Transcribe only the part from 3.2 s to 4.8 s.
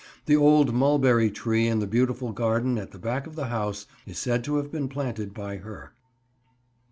of the house is said to have